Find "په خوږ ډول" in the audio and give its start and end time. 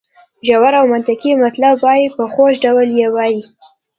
2.15-2.87